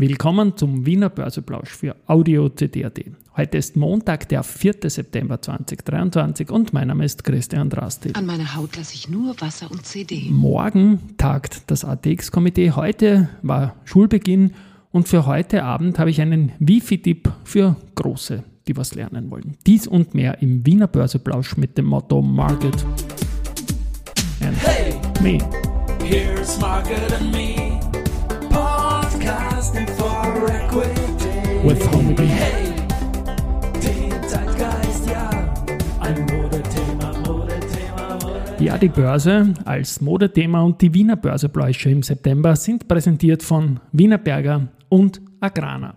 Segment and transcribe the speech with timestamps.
[0.00, 3.00] Willkommen zum Wiener Börseplausch für Audio CD.at.
[3.36, 4.76] Heute ist Montag, der 4.
[4.86, 8.12] September 2023 und mein Name ist Christian Drastil.
[8.14, 10.30] An meine Haut lasse ich nur Wasser und CD.
[10.30, 12.70] Morgen tagt das ATX-Komitee.
[12.70, 14.52] Heute war Schulbeginn
[14.90, 19.58] und für heute Abend habe ich einen Wifi-Tipp für Große, die was lernen wollen.
[19.66, 22.86] Dies und mehr im Wiener Börseplausch mit dem Motto Market
[24.40, 24.94] and Hey!
[25.20, 25.38] Me.
[26.02, 27.59] Here's Market and Me,
[31.62, 32.26] With Homedy.
[32.26, 32.72] Hey,
[33.82, 35.10] den Zeitgeist,
[38.58, 44.68] ja, die Börse als Modethema und die Wiener Börsebläusche im September sind präsentiert von Wienerberger
[44.88, 45.94] und Agrana.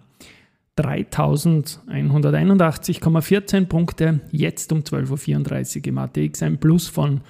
[0.77, 7.21] 3181,14 Punkte, jetzt um 12.34 Uhr im ATX, ein Plus von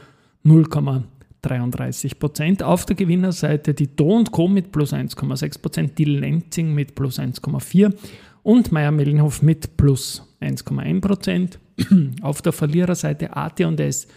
[1.44, 2.64] 0,33 Prozent.
[2.64, 4.48] Auf der Gewinnerseite die Do Co.
[4.48, 7.94] mit plus 1,6 Prozent, die Lenzing mit plus 1,4
[8.44, 11.60] und Meier-Mellenhof mit plus 1,1 Prozent.
[12.22, 14.08] Auf der Verliererseite AT&S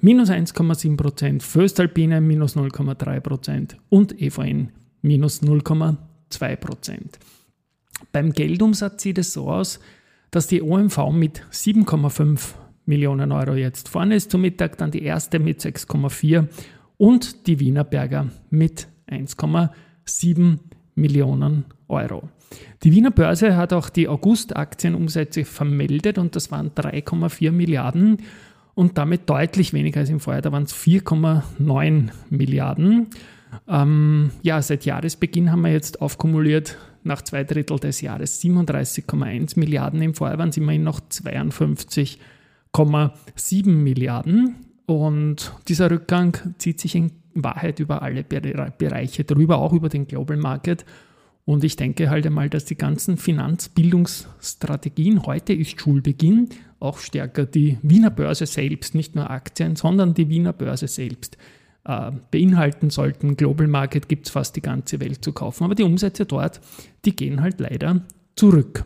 [0.00, 4.70] minus 1,7 Prozent, Föstalpine minus 0,3 Prozent und EVN
[5.02, 7.18] minus 0,2 Prozent.
[8.12, 9.80] Beim Geldumsatz sieht es so aus,
[10.30, 12.54] dass die OMV mit 7,5
[12.90, 16.46] Millionen Euro jetzt vorne ist, zum Mittag dann die erste mit 6,4
[16.98, 20.58] und die Wienerberger mit 1,7
[20.96, 22.28] Millionen Euro.
[22.82, 28.18] Die Wiener Börse hat auch die August-Aktienumsätze vermeldet und das waren 3,4 Milliarden
[28.74, 33.06] und damit deutlich weniger als im Vorjahr, da waren es 4,9 Milliarden.
[33.68, 40.02] Ähm, ja, seit Jahresbeginn haben wir jetzt aufkumuliert nach zwei Drittel des Jahres 37,1 Milliarden.
[40.02, 41.00] Im Vorjahr waren es immerhin noch
[42.74, 44.56] 52,7 Milliarden.
[44.86, 50.06] Und dieser Rückgang zieht sich in Wahrheit über alle Bere- Bereiche drüber, auch über den
[50.06, 50.84] Global Market.
[51.44, 56.48] Und ich denke halt einmal, dass die ganzen Finanzbildungsstrategien, heute ist Schulbeginn,
[56.78, 61.36] auch stärker die Wiener Börse selbst, nicht nur Aktien, sondern die Wiener Börse selbst
[61.84, 63.36] äh, beinhalten sollten.
[63.36, 66.60] Global Market gibt es fast die ganze Welt zu kaufen, aber die Umsätze dort,
[67.04, 68.02] die gehen halt leider
[68.36, 68.84] zurück.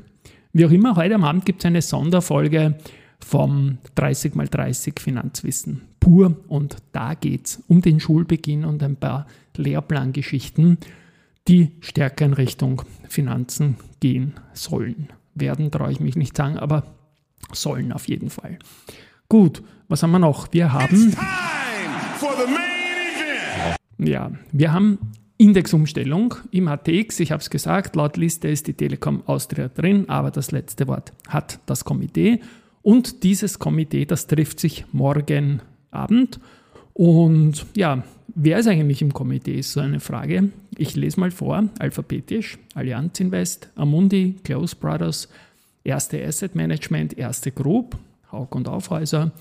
[0.53, 2.79] Wie auch immer, heute am Abend gibt es eine Sonderfolge
[3.25, 9.27] vom 30x30 Finanzwissen pur und da geht es um den Schulbeginn und ein paar
[9.57, 10.79] Lehrplangeschichten,
[11.49, 15.09] die stärker in Richtung Finanzen gehen sollen.
[15.35, 16.85] Werden traue ich mich nicht sagen, aber
[17.53, 18.59] sollen auf jeden Fall.
[19.29, 20.53] Gut, was haben wir noch?
[20.53, 21.17] Wir haben
[23.99, 24.99] ja, wir haben
[25.39, 27.21] Indexumstellung im ATX.
[27.21, 31.13] Ich habe es gesagt, laut Liste ist die Telekom Austria drin, aber das letzte Wort
[31.29, 32.41] hat das Komitee.
[32.85, 36.39] Und dieses Komitee, das trifft sich morgen Abend.
[36.93, 40.51] Und ja, wer ist eigentlich im Komitee, ist so eine Frage.
[40.77, 42.59] Ich lese mal vor, alphabetisch.
[42.75, 45.31] Allianz Invest, Amundi, Close Brothers,
[45.83, 47.97] Erste Asset Management, Erste Group,
[48.31, 49.33] Haug und Aufhäuser,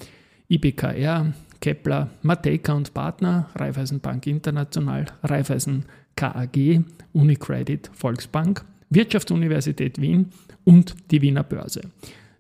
[0.50, 5.84] IBKR, Kepler, Mateka und Partner, Raiffeisenbank International, Raiffeisen
[6.16, 6.82] KAG,
[7.12, 10.28] Unicredit, Volksbank, Wirtschaftsuniversität Wien
[10.64, 11.82] und die Wiener Börse.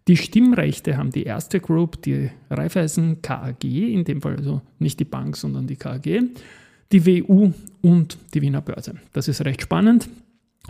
[0.07, 5.05] Die Stimmrechte haben die erste Group, die Raiffeisen KAG, in dem Fall also nicht die
[5.05, 6.23] Bank, sondern die KAG,
[6.91, 8.95] die WU und die Wiener Börse.
[9.13, 10.09] Das ist recht spannend.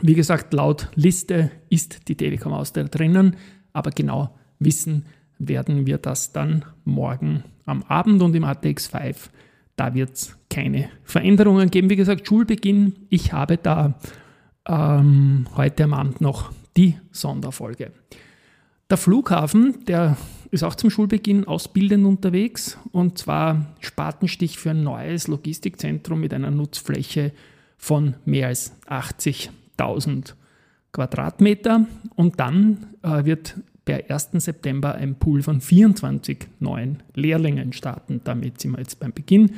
[0.02, 3.36] Wie gesagt, laut Liste ist die Telekom Austria drinnen,
[3.74, 5.06] aber genau wissen
[5.40, 9.30] werden wir das dann morgen am Abend und im ATX 5.
[9.76, 11.90] Da wird es keine Veränderungen geben.
[11.90, 12.94] Wie gesagt, Schulbeginn.
[13.10, 13.96] Ich habe da
[14.68, 17.92] ähm, heute am Abend noch die Sonderfolge.
[18.90, 20.18] Der Flughafen, der
[20.52, 26.52] ist auch zum Schulbeginn ausbildend unterwegs und zwar Spatenstich für ein neues Logistikzentrum mit einer
[26.52, 27.32] Nutzfläche
[27.78, 30.34] von mehr als 80.000
[30.92, 34.30] Quadratmeter und dann äh, wird per 1.
[34.34, 38.22] September ein Pool von 24 neuen Lehrlingen starten.
[38.24, 39.56] Damit sind wir jetzt beim Beginn.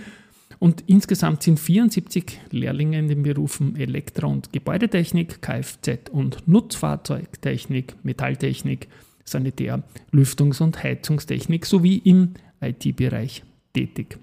[0.59, 8.87] Und insgesamt sind 74 Lehrlinge in den Berufen Elektro- und Gebäudetechnik, Kfz- und Nutzfahrzeugtechnik, Metalltechnik,
[9.25, 13.43] Sanitär-, Lüftungs- und Heizungstechnik sowie im IT-Bereich
[13.73, 14.17] tätig.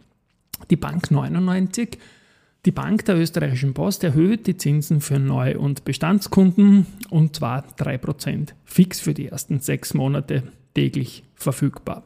[0.71, 1.99] Die Bank 99,
[2.65, 8.51] die Bank der österreichischen Post, erhöht die Zinsen für Neu- und Bestandskunden und zwar 3%
[8.65, 10.45] fix für die ersten sechs Monate
[10.75, 12.05] täglich verfügbar.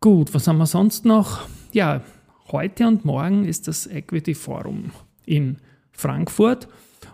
[0.00, 1.46] Gut, was haben wir sonst noch?
[1.72, 2.02] Ja,
[2.50, 4.90] heute und morgen ist das Equity Forum
[5.24, 5.58] in
[5.92, 6.66] Frankfurt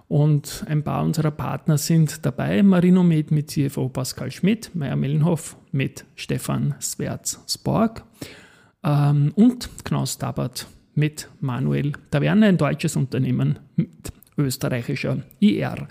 [0.08, 2.62] und ein paar unserer Partner sind dabei.
[2.62, 8.05] Marinomed mit CFO Pascal Schmidt, Meier Mellenhoff mit Stefan Swerz-Spork
[8.82, 15.88] ähm, und Knaus Tabert mit Manuel Taverne, ein deutsches Unternehmen mit österreichischer IR.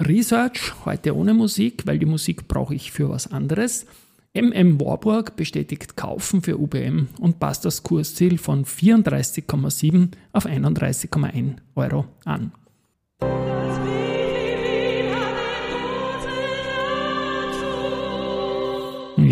[0.00, 3.86] Research, heute ohne Musik, weil die Musik brauche ich für was anderes.
[4.32, 12.06] MM Warburg bestätigt Kaufen für UBM und passt das Kursziel von 34,7 auf 31,1 Euro
[12.24, 12.52] an.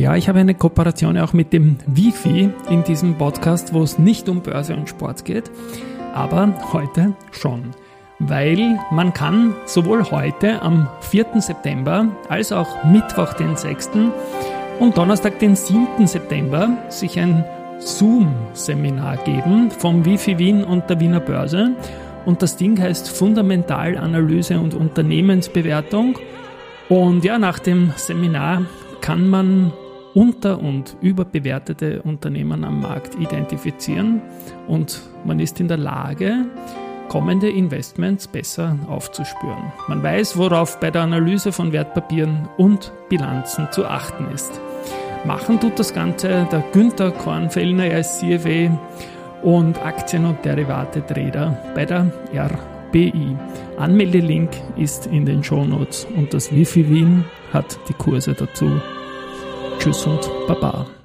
[0.09, 4.31] Ja, ich habe eine Kooperation auch mit dem Wifi in diesem Podcast, wo es nicht
[4.31, 5.51] um Börse und Sport geht,
[6.15, 7.73] aber heute schon.
[8.19, 11.43] Weil man kann sowohl heute am 4.
[11.43, 13.91] September als auch Mittwoch den 6.
[14.81, 16.07] und Donnerstag den 7.
[16.07, 17.45] September sich ein
[17.79, 21.73] Zoom-Seminar geben vom Wifi Wien und der Wiener Börse.
[22.25, 26.19] Und das Ding heißt Fundamentalanalyse und Unternehmensbewertung.
[26.89, 28.63] Und ja, nach dem Seminar
[29.03, 29.71] kann man
[30.15, 34.21] unter- und überbewertete Unternehmen am Markt identifizieren
[34.67, 36.47] und man ist in der Lage,
[37.09, 39.73] kommende Investments besser aufzuspüren.
[39.89, 44.61] Man weiß, worauf bei der Analyse von Wertpapieren und Bilanzen zu achten ist.
[45.25, 48.79] Machen tut das Ganze der Günther Kornfellner, er ist CFA
[49.43, 53.37] und Aktien- und Derivate-Trader bei der RBI.
[53.79, 58.71] Anmeldelink ist in den Shownotes und das Wifi Wien hat die Kurse dazu.
[59.79, 60.98] que son papa.